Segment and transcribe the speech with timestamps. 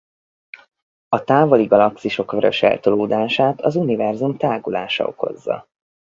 [1.07, 5.67] A távoli galaxisok vöröseltolódását az Univerzum tágulása okozza.